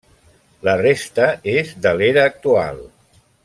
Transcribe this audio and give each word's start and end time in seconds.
La 0.67 0.73
resta 0.79 1.27
és 1.53 1.77
de 1.85 1.93
l'era 2.01 2.27
actual. 2.33 2.85